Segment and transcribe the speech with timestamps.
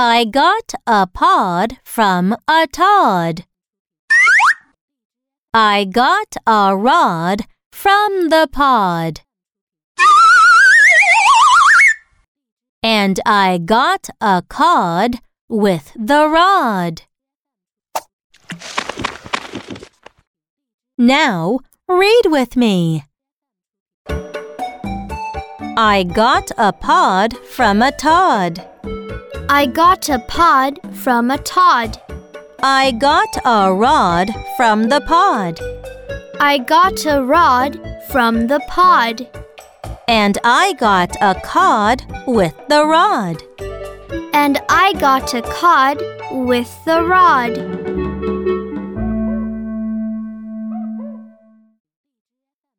[0.00, 3.44] I got a pod from a Tod.
[5.52, 7.42] I got a rod
[7.72, 9.22] from the pod.
[12.80, 15.16] And I got a cod
[15.48, 17.02] with the rod.
[20.96, 21.58] Now
[21.88, 23.02] read with me.
[25.76, 28.64] I got a pod from a Tod.
[29.48, 32.00] I got a pod from a Tod.
[32.62, 35.60] I got a rod from the pod.
[36.40, 39.28] I got a rod from the pod.
[40.06, 43.42] And I got a cod with the rod.
[44.32, 46.02] And I got a cod
[46.32, 48.07] with the rod.